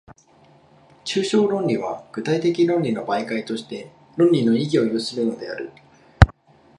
[1.05, 5.71] 抽象論理は具体的論理の媒介として、論理の意義を有するのである。